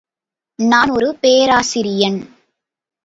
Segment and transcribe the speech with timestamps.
[0.59, 2.19] நான் ஒரு பேராசிரியன்.